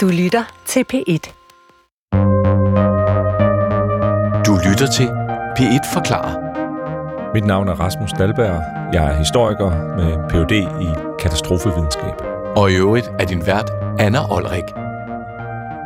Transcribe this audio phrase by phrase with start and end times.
[0.00, 1.32] Du lytter til P1.
[4.46, 5.08] Du lytter til
[5.58, 6.34] P1 Forklarer.
[7.34, 8.62] Mit navn er Rasmus Dalberg.
[8.94, 10.52] Jeg er historiker med Ph.D.
[10.82, 12.14] i katastrofevidenskab.
[12.56, 14.64] Og i øvrigt er din vært Anna Olrik.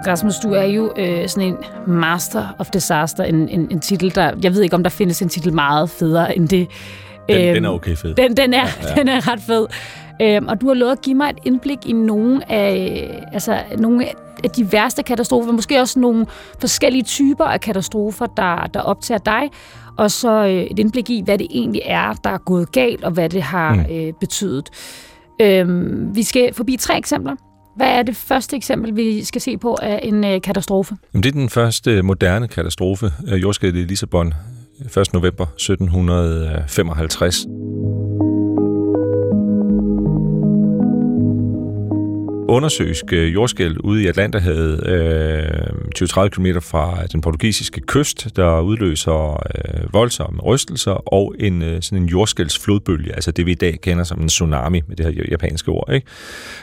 [0.07, 1.57] Rasmus, du er jo øh, sådan en
[1.87, 4.33] master of disaster, en, en, en titel, der...
[4.43, 6.69] Jeg ved ikke, om der findes en titel meget federe end det.
[7.29, 8.15] Den, øhm, den er okay fed.
[8.15, 8.95] Den, den, er, ja, ja.
[8.95, 9.67] den er ret fed.
[10.23, 14.07] Øhm, og du har lovet at give mig et indblik i nogle af, altså, nogle
[14.45, 16.27] af de værste katastrofer, måske også nogle
[16.61, 19.51] forskellige typer af katastrofer, der, der optager dig,
[19.99, 23.13] og så øh, et indblik i, hvad det egentlig er, der er gået galt, og
[23.13, 23.85] hvad det har mm.
[23.91, 24.71] øh, betydet.
[25.41, 27.37] Øhm, vi skal forbi tre eksempler.
[27.77, 30.97] Hvad er det første eksempel, vi skal se på af en øh, katastrofe?
[31.15, 34.35] Jamen, det er den første moderne katastrofe, øh, jordskælvet i Lissabon,
[34.97, 35.13] 1.
[35.13, 37.47] november 1755.
[42.55, 45.45] undersøisk øh, jordskæld ude i Atlanterhavet, øh,
[45.99, 52.03] 20-30 km fra den portugisiske kyst, der udløser øh, voldsomme rystelser og en øh, sådan
[52.03, 55.71] en jordskældsflodbølge, altså det vi i dag kender som en tsunami med det her japanske
[55.71, 56.07] ord, ikke?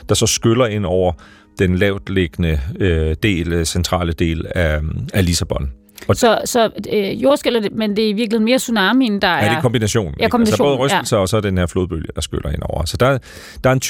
[0.10, 1.12] der så skyller ind over
[1.60, 4.80] den lavt liggende øh, del, øh, centrale del af,
[5.14, 5.81] af Lissabon.
[6.08, 9.44] Og så så øh, jordskælder, men det er i virkeligheden mere tsunamien, der er...
[9.44, 10.16] Ja, det er kombinationen.
[10.20, 11.22] Ja, kombination, altså både rystelser ja.
[11.22, 12.86] og så den her flodbølge, der skyller ind over.
[12.86, 13.18] Så der,
[13.64, 13.82] der er en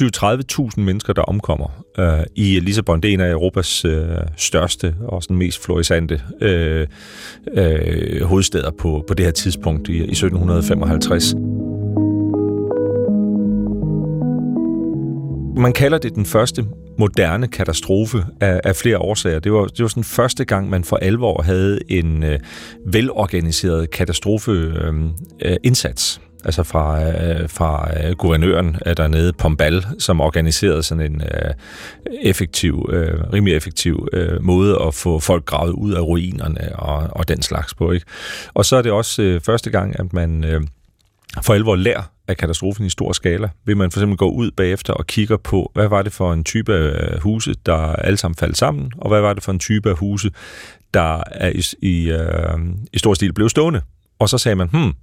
[0.78, 3.02] 20-30.000 mennesker, der omkommer øh, i Lissabon.
[3.02, 6.88] Det er en af Europas øh, største og sådan mest florisante øh,
[7.54, 11.36] øh, hovedsteder på, på det her tidspunkt i, i 1755.
[15.58, 16.66] Man kalder det den første
[17.00, 19.40] moderne katastrofe af, af flere årsager.
[19.40, 22.40] Det var, det var sådan første gang, man for alvor havde en øh,
[22.86, 26.18] velorganiseret katastrofeindsats.
[26.18, 31.22] Øhm, øh, altså fra, øh, fra øh, guvernøren øh, dernede, Pombal, som organiserede sådan en
[31.22, 31.54] øh,
[32.22, 37.28] effektiv, øh, rimelig effektiv øh, måde at få folk gravet ud af ruinerne og, og
[37.28, 37.92] den slags på.
[37.92, 38.06] Ikke?
[38.54, 40.62] Og så er det også øh, første gang, at man øh,
[41.42, 43.50] for alvor lærer af katastrofen i stor skala.
[43.66, 46.44] Vil man for eksempel gå ud bagefter og kigger på, hvad var det for en
[46.44, 49.90] type af huse, der alle sammen faldt sammen, og hvad var det for en type
[49.90, 50.32] af huse,
[50.94, 52.60] der er i, i, øh,
[52.94, 53.82] i stor stil blev stående.
[54.20, 54.94] Og så sagde man, hmm,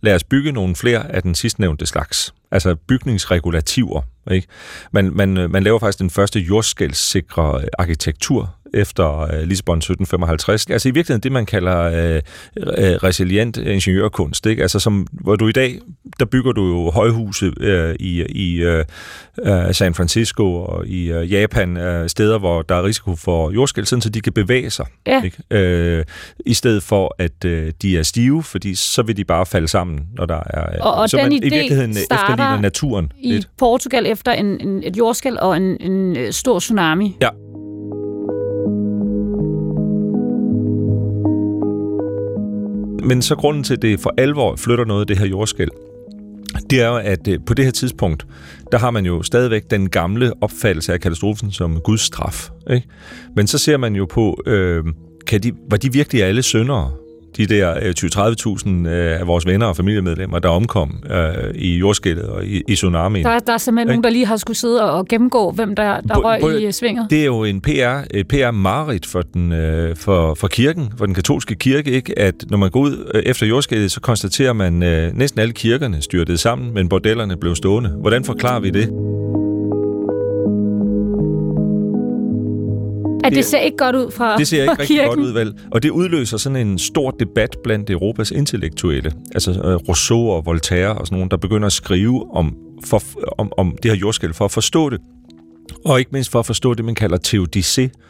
[0.00, 2.34] lad os bygge nogle flere af den sidstnævnte slags.
[2.50, 4.02] Altså bygningsregulativer.
[4.30, 4.48] Ikke?
[4.92, 10.66] Man, man, øh, man laver faktisk den første jordskældssikre arkitektur efter øh, Lisbon 1755.
[10.66, 12.22] Altså i virkeligheden det, man kalder øh,
[12.56, 14.46] øh, resilient ingeniørkunst.
[14.46, 14.62] Ikke?
[14.62, 15.78] Altså som, hvor du i dag,
[16.18, 18.84] der bygger du jo højhuse øh, i, i øh,
[19.44, 23.86] øh, San Francisco og i øh, Japan, øh, steder, hvor der er risiko for jordskæld,
[23.86, 24.86] sådan så de kan bevæge sig.
[25.06, 25.22] Ja.
[25.22, 25.36] Ikke?
[25.50, 26.04] Øh,
[26.46, 30.00] I stedet for, at øh, de er stive, fordi så vil de bare falde sammen,
[30.16, 30.80] når der er...
[30.82, 33.48] Og, og så den man idé i virkeligheden efterligner naturen i lidt.
[33.58, 37.16] Portugal efter en, en, et jordskæld og en, en øh, stor tsunami.
[37.22, 37.28] Ja,
[43.06, 45.70] Men så grunden til, at det for alvor flytter noget af det her jordskæld,
[46.70, 48.26] det er jo, at øh, på det her tidspunkt,
[48.72, 52.48] der har man jo stadigvæk den gamle opfattelse af katastrofen som Guds straf.
[52.70, 52.88] Ikke?
[53.36, 54.84] Men så ser man jo på, øh,
[55.26, 56.90] kan de, var de virkelig alle syndere?
[57.36, 62.44] De der 20-30.000 øh, af vores venner og familiemedlemmer, der omkom øh, i jordskældet og
[62.44, 63.24] i, i tsunamien.
[63.24, 66.16] Der, der er simpelthen nogen, der lige har skulle sidde og gennemgå, hvem der, der
[66.16, 67.06] røg på, i svinget.
[67.10, 71.14] Det er jo en PR, et PR-marit for, den, øh, for, for kirken, for den
[71.14, 72.18] katolske kirke, ikke?
[72.18, 76.02] at når man går ud øh, efter jordskældet, så konstaterer man, øh, næsten alle kirkerne
[76.02, 77.90] styrtede sammen, men bordellerne blev stående.
[77.90, 78.88] Hvordan forklarer vi det?
[83.26, 85.08] At det ser ikke godt ud fra Det ser ikke rigtig kirken.
[85.08, 85.54] godt ud, vel?
[85.70, 89.12] Og det udløser sådan en stor debat blandt Europas intellektuelle.
[89.34, 92.54] Altså uh, Rousseau og Voltaire og sådan nogen, der begynder at skrive om,
[92.84, 93.02] for,
[93.38, 95.00] om, om det her jordskæld for at forstå det.
[95.84, 98.02] Og ikke mindst for at forstå det, man kalder teodicé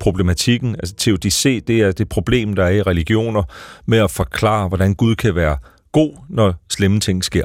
[0.00, 0.76] problematikken.
[0.76, 3.42] Altså teodicé, det er det problem, der er i religioner
[3.86, 5.56] med at forklare, hvordan Gud kan være
[5.92, 7.44] god, når slemme ting sker.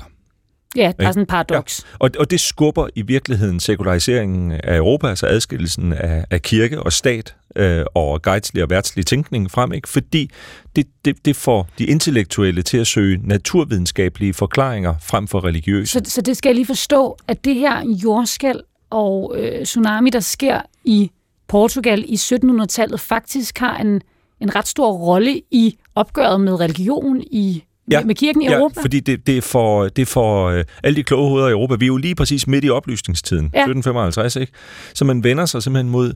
[0.76, 1.86] Ja, der er sådan en paradoks.
[1.92, 1.98] Ja.
[2.00, 6.94] Og, og det skubber i virkeligheden sekulariseringen af Europa, altså adskillelsen af, af kirke og
[6.94, 9.90] stat øh, og gejstlig og værtslig tænkning frem, ikke?
[9.90, 10.32] fordi
[10.76, 15.92] det, det, det får de intellektuelle til at søge naturvidenskabelige forklaringer frem for religiøse.
[15.92, 20.20] Så, så det skal jeg lige forstå, at det her jordskæld og øh, tsunami, der
[20.20, 21.12] sker i
[21.48, 24.02] Portugal i 1700-tallet, faktisk har en,
[24.42, 28.82] en ret stor rolle i opgøret med religion i ja, med kirken i ja, Europa?
[28.82, 31.76] fordi det, det er for, det er for øh, alle de kloge hoveder i Europa.
[31.76, 33.60] Vi er jo lige præcis midt i oplysningstiden, ja.
[33.60, 34.54] 1755, ikke?
[34.94, 36.14] Så man vender sig simpelthen mod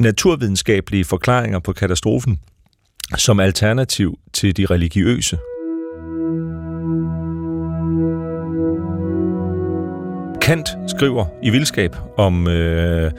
[0.00, 2.38] naturvidenskabelige forklaringer på katastrofen
[3.16, 5.38] som alternativ til de religiøse.
[10.46, 13.10] Kant skriver i Vildskab om, øh,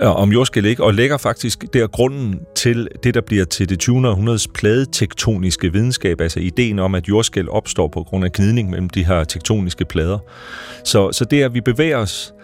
[0.00, 0.84] om jordskæl ikke?
[0.84, 4.08] og lægger faktisk der grunden til det, der bliver til det 20.
[4.08, 9.04] århundredes pladetektoniske videnskab, altså ideen om, at jordskæl opstår på grund af gnidning mellem de
[9.04, 10.18] her tektoniske plader.
[10.84, 12.34] Så, så det er, at vi bevæger os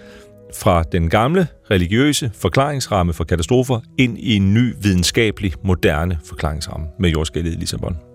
[0.54, 7.10] fra den gamle religiøse forklaringsramme for katastrofer ind i en ny videnskabelig, moderne forklaringsramme med
[7.10, 8.11] jordskældet i Lissabon.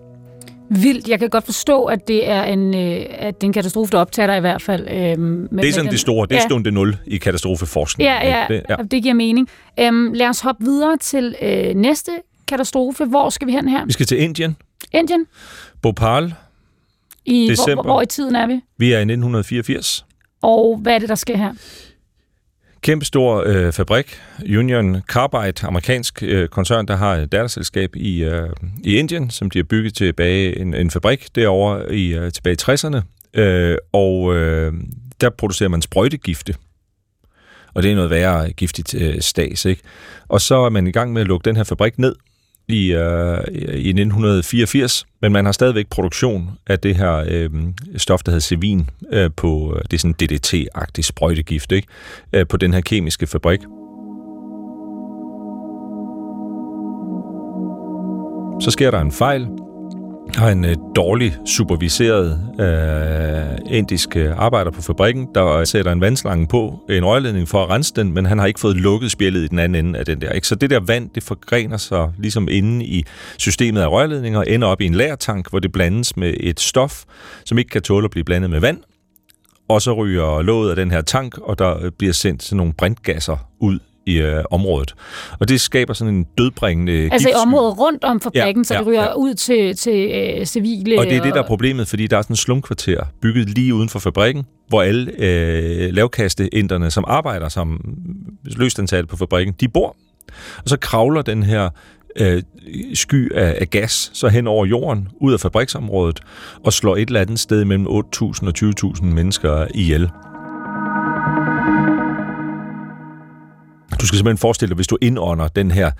[0.70, 1.08] Vildt.
[1.08, 3.98] Jeg kan godt forstå, at det er en, øh, at det er en katastrofe, der
[3.98, 4.88] optager dig i hvert fald.
[4.88, 6.26] Øh, med, det er sådan den, det store.
[6.26, 6.48] Det er ja.
[6.48, 8.08] stunde 0 i katastrofeforskning.
[8.08, 8.76] Ja, ja, det, ja.
[8.90, 9.48] det giver mening.
[9.88, 12.10] Um, lad os hoppe videre til øh, næste
[12.48, 13.04] katastrofe.
[13.04, 13.84] Hvor skal vi hen her?
[13.84, 14.56] Vi skal til Indien.
[14.92, 15.26] Indien?
[15.82, 16.34] Bhopal.
[17.24, 17.74] I, december.
[17.74, 18.60] Hvor, hvor i tiden er vi?
[18.78, 20.04] Vi er i 1984.
[20.42, 21.52] Og hvad er det, der sker her?
[22.82, 24.20] Kæmpe stor øh, fabrik,
[24.58, 28.48] Union Carbide, amerikansk øh, koncern, der har et datterselskab i, øh,
[28.84, 32.72] i Indien, som de har bygget tilbage en, en fabrik derovre i, øh, tilbage i
[32.72, 33.00] 60'erne.
[33.40, 34.72] Øh, og øh,
[35.20, 36.54] der producerer man sprøjtegifte.
[37.74, 39.82] Og det er noget værre giftigt øh, stas, ikke?
[40.28, 42.14] Og så er man i gang med at lukke den her fabrik ned,
[42.68, 43.38] i, øh,
[43.74, 47.50] i 1984, men man har stadigvæk produktion af det her øh,
[47.96, 51.88] stof, der hedder Sevin, øh, på øh, det er sådan DDT-agtig sprøjtegift, ikke?
[52.32, 53.60] Øh, på den her kemiske fabrik.
[58.60, 59.48] Så sker der en fejl,
[60.38, 66.00] har en øh, dårlig superviseret øh, indisk øh, arbejder på fabrikken, der øh, sætter en
[66.00, 69.44] vandslange på en rørledning for at rense den, men han har ikke fået lukket spjældet
[69.44, 70.32] i den anden ende af den der.
[70.32, 70.48] Ikke?
[70.48, 73.04] Så det der vand, det forgrener sig ligesom inde i
[73.38, 77.04] systemet af rørledninger og ender op i en lærtank, hvor det blandes med et stof,
[77.44, 78.78] som ikke kan tåle at blive blandet med vand,
[79.68, 82.72] og så ryger låget af den her tank, og der øh, bliver sendt sådan nogle
[82.72, 84.94] brintgasser ud i øh, området.
[85.40, 87.30] Og det skaber sådan en dødbringende Altså giftsky.
[87.30, 89.14] i området rundt om fabrikken, ja, så det ryger ja.
[89.14, 90.98] ud til, til øh, civile...
[90.98, 93.74] Og det er det, der er problemet, fordi der er sådan en slumkvarter bygget lige
[93.74, 97.96] uden for fabrikken, hvor alle øh, lavkasteinderne, som arbejder som
[98.44, 99.96] løstansatte på fabrikken, de bor.
[100.62, 101.70] Og så kravler den her
[102.16, 102.42] øh,
[102.94, 106.20] sky af, af gas så hen over jorden, ud af fabriksområdet,
[106.64, 110.10] og slår et eller andet sted mellem 8.000 og 20.000 mennesker ihjel.
[114.08, 115.90] Skal simpelthen forestille dig, hvis du indånder den her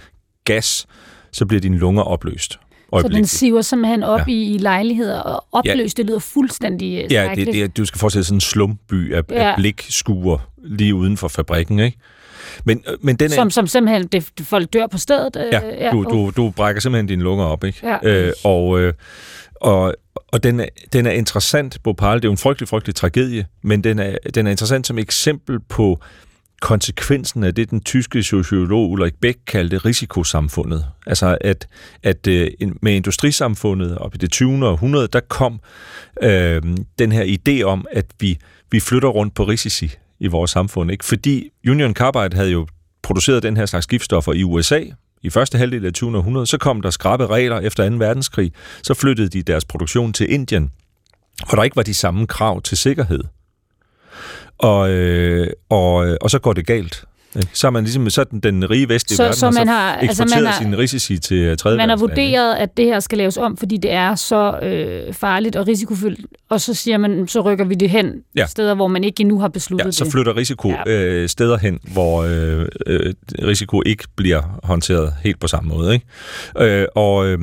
[0.45, 0.87] gas,
[1.33, 2.59] så bliver dine lunger opløst.
[3.01, 4.33] Så den siver simpelthen op ja.
[4.33, 5.99] i lejligheder og opløst.
[5.99, 6.03] Ja.
[6.03, 9.23] Det lyder fuldstændig øh, Ja, det, det, du skal forestille dig sådan en slumby af,
[9.31, 9.51] ja.
[9.51, 11.99] af blikskuer lige uden for fabrikken, ikke?
[12.65, 15.37] Men, øh, men den er, som, som simpelthen, det, folk dør på stedet?
[15.37, 17.89] Øh, ja, ja du, du, du brækker simpelthen dine lunger op, ikke?
[17.89, 17.99] Ja.
[18.03, 18.93] Øh, og, øh,
[19.55, 19.95] og,
[20.33, 23.85] og den er, den er interessant, Bhopal, det er jo en frygtelig, frygtelig tragedie, men
[23.85, 26.01] den er, den er interessant som eksempel på
[26.61, 30.85] konsekvensen af det, den tyske sociolog Ulrik Bæk kaldte risikosamfundet.
[31.07, 31.69] Altså at,
[32.03, 32.51] at øh,
[32.83, 34.67] med industrisamfundet op i det 20.
[34.67, 35.61] århundrede, der kom
[36.23, 36.63] øh,
[36.99, 38.39] den her idé om, at vi,
[38.71, 40.91] vi flytter rundt på risici i vores samfund.
[40.91, 41.05] Ikke?
[41.05, 42.67] Fordi Union Carbide havde jo
[43.03, 44.81] produceret den her slags giftstoffer i USA
[45.23, 46.17] i første halvdel af 20.
[46.17, 46.47] århundrede.
[46.47, 47.97] Så kom der skrabe regler efter 2.
[47.97, 48.53] verdenskrig.
[48.83, 50.71] Så flyttede de deres produktion til Indien,
[51.49, 53.25] hvor der ikke var de samme krav til sikkerhed
[54.59, 57.05] og, øh, og, og så går det galt.
[57.53, 60.25] Så er man ligesom så den, den rige vestlige så, verden, så man har, altså
[60.37, 63.57] man har, sine risici til tredje Man har vurderet, at det her skal laves om,
[63.57, 67.75] fordi det er så øh, farligt og risikofyldt, og så siger man, så rykker vi
[67.75, 68.47] det hen ja.
[68.47, 70.91] steder, hvor man ikke endnu har besluttet ja, så flytter risiko ja.
[70.91, 75.95] øh, steder hen, hvor øh, øh, risiko ikke bliver håndteret helt på samme måde.
[75.95, 76.07] Ikke?
[76.81, 77.39] Øh, og, øh,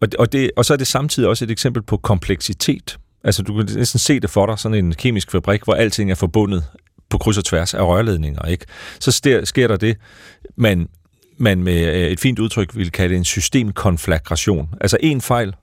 [0.00, 2.98] og, og, det, og så er det samtidig også et eksempel på kompleksitet.
[3.24, 6.14] Altså, du kan næsten se det for dig, sådan en kemisk fabrik, hvor alting er
[6.14, 6.64] forbundet
[7.10, 8.66] på kryds og tværs af rørledninger, ikke?
[9.00, 9.96] Så sker, sker der det,
[10.56, 10.88] man,
[11.38, 14.68] man med øh, et fint udtryk vil kalde en systemkonflagration.
[14.80, 15.54] Altså en fejl,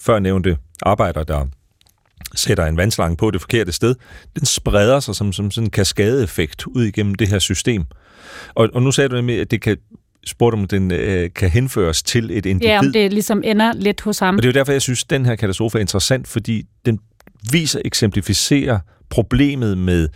[0.00, 1.46] før nævnte arbejder, der
[2.34, 3.94] sætter en vandslange på det forkerte sted,
[4.36, 7.84] den spreder sig som, som sådan en kaskadeeffekt ud igennem det her system.
[8.54, 9.76] Og, og nu sagde du nemlig, at det kan
[10.26, 12.72] spurgte, om den øh, kan henføres til et individ.
[12.72, 14.36] Ja, om det ligesom ender lidt hos ham.
[14.36, 16.98] Og det er jo derfor, jeg synes, at den her katastrofe er interessant, fordi den
[17.52, 18.78] viser, eksemplificerer
[19.10, 20.08] problemet med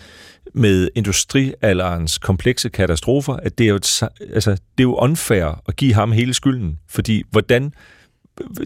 [0.55, 4.03] med industrialderens komplekse katastrofer, at det er jo, et,
[4.35, 7.73] altså, det er jo unfair at give ham hele skylden, fordi hvordan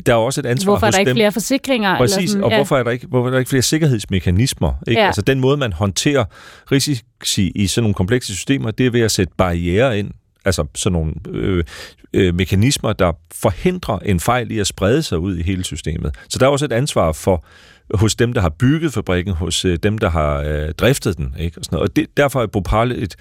[0.06, 1.16] der er også et ansvar Hvorfor er der ikke dem.
[1.16, 1.96] flere forsikringer?
[1.96, 2.56] Præcis, eller sådan, og ja.
[2.56, 4.72] hvorfor, er der ikke, hvorfor er der ikke flere sikkerhedsmekanismer?
[4.88, 5.00] Ikke?
[5.00, 5.06] Ja.
[5.06, 6.24] Altså den måde, man håndterer
[6.72, 10.10] risici i sådan nogle komplekse systemer, det er ved at sætte barriere ind,
[10.44, 11.64] altså sådan nogle øh,
[12.12, 16.14] øh, mekanismer, der forhindrer en fejl i at sprede sig ud i hele systemet.
[16.28, 17.44] Så der er også et ansvar for
[17.94, 21.34] hos dem, der har bygget fabrikken, hos øh, dem, der har øh, driftet den.
[21.38, 21.58] Ikke?
[21.58, 21.90] Og, sådan noget.
[21.90, 23.16] og det, derfor er Bhopal et,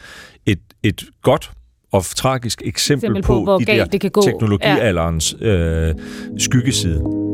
[0.46, 1.52] et, et godt
[1.92, 4.22] og tragisk eksempel, eksempel på, på de der det kan gå.
[4.22, 5.48] teknologialderens ja.
[5.48, 5.96] øh,
[6.38, 7.33] skyggeside.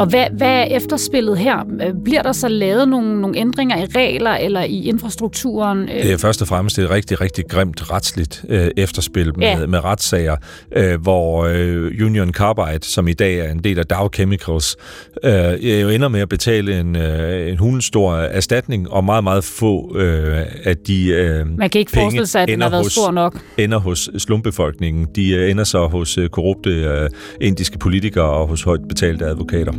[0.00, 1.58] Og hvad, hvad er efterspillet her?
[1.58, 5.78] Øh, bliver der så lavet nogle, nogle ændringer i regler eller i infrastrukturen?
[5.78, 9.66] Øh, det er først og fremmest et rigtig, rigtig grimt retsligt øh, efterspil med, ja.
[9.66, 10.36] med retssager,
[10.76, 14.76] øh, hvor øh, Union Carbide, som i dag er en del af Dow Chemicals,
[15.24, 19.96] øh, jo ender med at betale en, øh, en hulenstor erstatning, og meget, meget få
[19.98, 23.10] øh, af de øh, Man kan ikke forestille sig, at den har været hos, stor
[23.10, 23.40] nok.
[23.58, 25.06] ender hos slumbefolkningen.
[25.16, 27.08] De øh, ender så hos øh, korrupte øh,
[27.40, 29.72] indiske politikere og hos højt betalte advokater.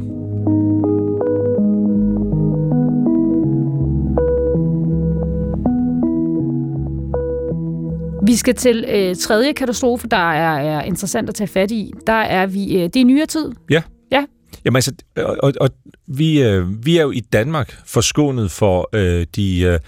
[8.39, 11.91] Skal til øh, tredje katastrofe, der er, er interessant at tage fat i.
[12.08, 13.51] Der er vi, øh, det er nyere tid.
[13.69, 13.81] Ja.
[14.12, 14.25] Ja.
[14.65, 15.69] Jamen altså, og, og
[16.08, 19.60] vi, øh, vi er jo i Danmark forskånet for øh, de...
[19.62, 19.79] Øh,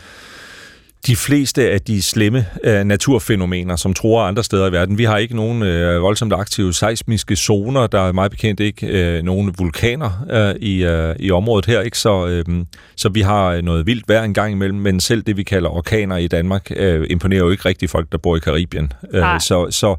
[1.08, 4.98] de fleste af de slemme øh, naturfænomener, som tror andre steder i verden.
[4.98, 7.88] Vi har ikke nogen øh, voldsomt aktive seismiske zoner.
[7.88, 11.81] Der er meget bekendt ikke øh, nogen vulkaner øh, i, øh, i området her.
[11.81, 12.65] ikke Så, øh,
[12.96, 16.17] så vi har noget vildt vejr en gang imellem, men selv det, vi kalder orkaner
[16.17, 18.93] i Danmark, øh, imponerer jo ikke rigtig folk, der bor i Karibien.
[19.13, 19.96] Øh, så, så,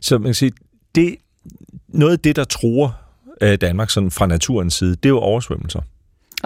[0.00, 0.52] så man kan sige,
[0.94, 1.16] det,
[1.88, 2.96] noget af det, der tror
[3.40, 5.80] øh, Danmark sådan fra naturens side, det er jo oversvømmelser.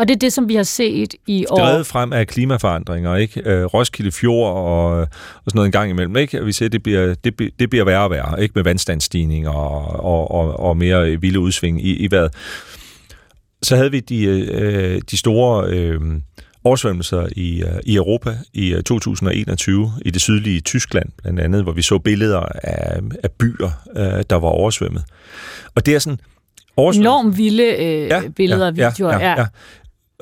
[0.00, 1.56] Og det er det, som vi har set i år.
[1.56, 3.42] Drevet frem af klimaforandringer, ikke?
[3.50, 5.06] Øh, Roskilde Fjord og, og
[5.46, 6.44] sådan noget en gang imellem, ikke?
[6.44, 8.52] Vi ser, det bliver, det, det bliver værre og værre, ikke?
[8.54, 12.30] Med vandstandsstigning og, og, og, og mere vilde udsving i, i vejret.
[13.62, 16.00] Så havde vi de, øh, de store øh,
[16.64, 21.72] oversvømmelser i, øh, i Europa i 2021, øh, i det sydlige Tyskland blandt andet, hvor
[21.72, 25.04] vi så billeder af, af byer, øh, der var oversvømmet.
[25.74, 26.18] Og det er sådan,
[26.78, 29.12] Enormt vilde øh, ja, billeder og ja, videoer.
[29.12, 29.46] Ja, ja, ja.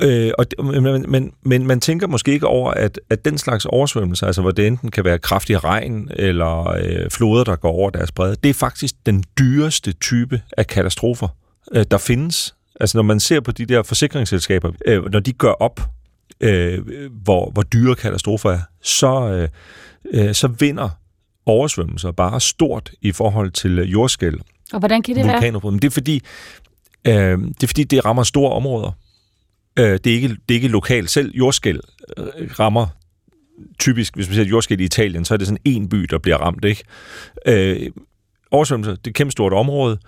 [0.00, 4.26] Øh, og, men, men, men man tænker måske ikke over, at, at den slags oversvømmelser,
[4.26, 8.12] altså hvor det enten kan være kraftig regn eller øh, floder, der går over deres
[8.12, 11.28] bredde, det er faktisk den dyreste type af katastrofer,
[11.72, 12.54] øh, der findes.
[12.80, 15.80] Altså når man ser på de der forsikringsselskaber, øh, når de gør op,
[16.40, 16.78] øh,
[17.10, 19.48] hvor, hvor dyre katastrofer er, så, øh,
[20.26, 20.88] øh, så vinder
[21.46, 24.38] oversvømmelser bare stort i forhold til jordskæld.
[24.72, 25.40] Og hvordan kan det være?
[25.78, 26.22] Det er fordi,
[27.04, 28.92] øh, det er fordi, det rammer store områder.
[29.78, 31.10] Øh, det, er ikke, det er ikke lokalt.
[31.10, 31.80] Selv jordskæld
[32.18, 32.86] øh, rammer
[33.78, 36.36] typisk, hvis man ser jordskæld i Italien, så er det sådan en by, der bliver
[36.36, 36.84] ramt, ikke?
[37.46, 37.90] Øh,
[38.50, 39.98] oversvømmelser, det er et kæmpe stort område,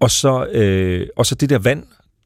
[0.00, 1.84] og så, øh, og så det der vand,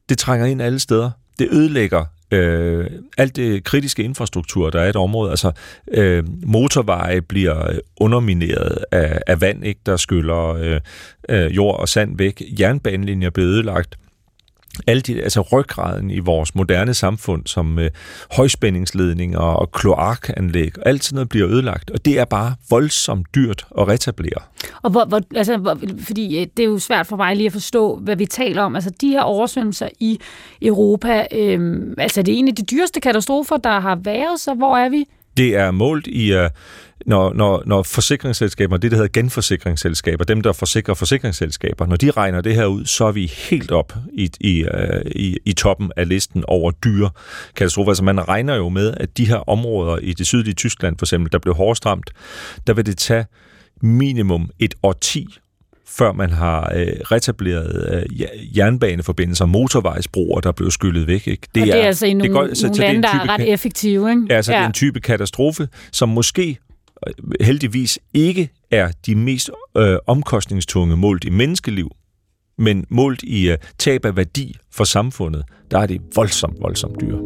[0.09, 1.11] det trænger ind alle steder.
[1.39, 2.85] Det ødelægger øh,
[3.17, 5.29] alt det kritiske infrastruktur, der er i et område.
[5.29, 5.51] Altså,
[5.91, 10.79] øh, motorveje bliver undermineret af, af vand, ikke, der skyller øh,
[11.29, 12.43] øh, jord og sand væk.
[12.59, 13.95] Jernbanelinjer bliver ødelagt
[14.87, 17.91] alle de, altså ryggraden i vores moderne samfund, som øh,
[18.31, 23.87] højspændingsledninger og kloakanlæg, alt sådan noget bliver ødelagt, og det er bare voldsomt dyrt at
[23.87, 24.41] retablere.
[24.81, 27.53] Og hvor, hvor, altså, hvor, fordi øh, det er jo svært for mig lige at
[27.53, 28.75] forstå, hvad vi taler om.
[28.75, 30.19] Altså de her oversvømmelser i
[30.61, 34.77] Europa, øh, altså det er en af de dyreste katastrofer, der har været, så hvor
[34.77, 35.05] er vi?
[35.39, 36.49] Det er målt i, øh,
[37.05, 42.41] når, når, når forsikringsselskaber, det der hedder genforsikringsselskaber, dem der forsikrer forsikringsselskaber, når de regner
[42.41, 46.07] det her ud, så er vi helt op i, i, øh, i, i toppen af
[46.07, 47.09] listen over dyre
[47.55, 47.91] katastrofer.
[47.91, 51.31] Altså man regner jo med, at de her områder i det sydlige Tyskland for eksempel,
[51.31, 52.11] der blev hårdest ramt,
[52.67, 53.25] der vil det tage
[53.81, 55.27] minimum et årti
[55.89, 61.27] før man har øh, retableret øh, jernbaneforbindelser, motorvejsbroer, der blev skyllet væk.
[61.27, 61.47] Ikke?
[61.55, 63.29] Det, og det er, er altså i nogle, går, så, nogle så lande, der er
[63.29, 64.09] ret effektive.
[64.09, 64.25] Ikke?
[64.29, 64.57] Ja, altså ja.
[64.57, 66.57] det er en type katastrofe, som måske
[67.07, 71.91] øh, heldigvis ikke er de mest øh, omkostningstunge målt i menneskeliv,
[72.57, 77.19] men målt i øh, tab af værdi for samfundet, der er det voldsomt, voldsomt dyrt.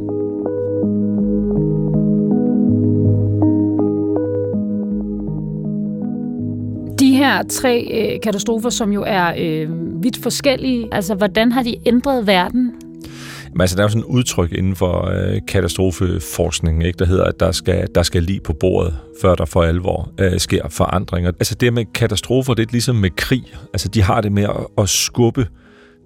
[7.34, 9.70] Her tre øh, katastrofer, som jo er øh,
[10.04, 12.72] vidt forskellige, altså hvordan har de ændret verden?
[13.52, 17.24] Men altså, der er jo sådan et udtryk inden for øh, katastrofeforskning, ikke, der hedder,
[17.24, 21.32] at der skal, der skal lige på bordet, før der for alvor øh, sker forandringer.
[21.40, 23.44] Altså det med katastrofer, det er ligesom med krig.
[23.74, 25.48] Altså de har det med at, at skubbe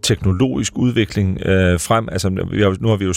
[0.04, 2.10] teknologisk udvikling øh, frem.
[2.12, 3.14] Altså vi har, nu har vi jo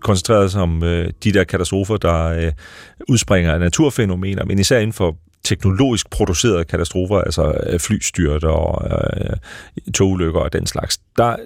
[0.00, 2.52] koncentreret sig om øh, de der katastrofer, der øh,
[3.08, 9.36] udspringer af naturfænomener, men især inden for teknologisk producerede katastrofer, altså øh, flystyrt og øh,
[9.94, 11.36] togulykker og den slags, der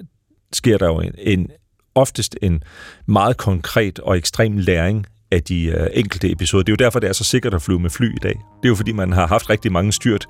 [0.53, 1.47] sker der jo en, en
[1.95, 2.63] oftest en
[3.05, 6.63] meget konkret og ekstrem læring af de øh, enkelte episoder.
[6.63, 8.33] Det er jo derfor, det er så sikkert at flyve med fly i dag.
[8.33, 10.27] Det er jo fordi, man har haft rigtig mange styrt,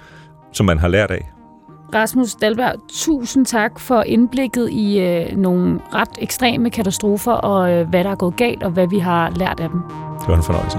[0.54, 1.30] som man har lært af.
[1.94, 8.04] Rasmus Dalberg, tusind tak for indblikket i øh, nogle ret ekstreme katastrofer, og øh, hvad
[8.04, 9.80] der er gået galt, og hvad vi har lært af dem.
[10.20, 10.78] Det var en fornøjelse.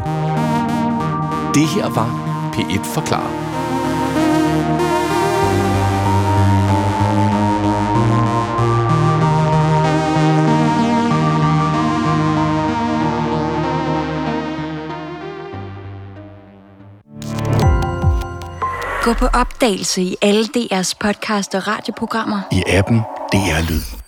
[1.54, 3.50] Det her var P1 forklarer.
[19.04, 22.40] Gå på opdagelse i alle DR's podcast og radioprogrammer.
[22.52, 22.98] I appen
[23.32, 23.99] DR Lyd.